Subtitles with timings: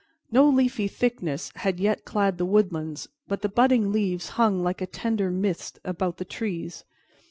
[0.31, 4.87] No leafy thickness had yet clad the woodlands, but the budding leaves hung like a
[4.87, 6.83] tender mist about the trees.